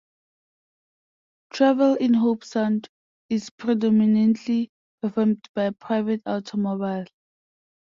[1.53, 2.89] Travel in Hobe Sound
[3.29, 7.05] is predominantly performed by private automobile.